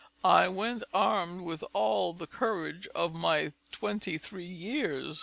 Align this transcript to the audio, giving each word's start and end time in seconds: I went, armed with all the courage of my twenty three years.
I 0.25 0.47
went, 0.47 0.81
armed 0.95 1.41
with 1.41 1.63
all 1.73 2.11
the 2.13 2.25
courage 2.25 2.87
of 2.95 3.13
my 3.13 3.53
twenty 3.71 4.17
three 4.17 4.45
years. 4.47 5.19